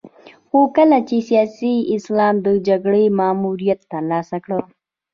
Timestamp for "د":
2.45-2.47